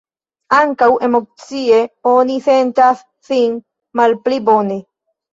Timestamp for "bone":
4.49-4.79